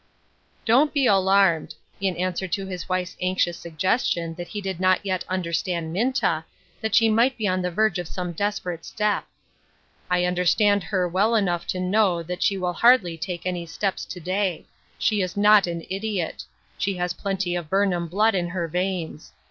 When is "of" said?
7.99-8.07, 17.55-17.69